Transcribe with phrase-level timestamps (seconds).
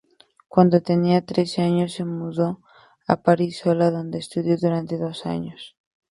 [0.47, 2.63] Cuando tenía trece años, se mudó
[3.07, 5.77] a París sola, donde estudió durante dos años.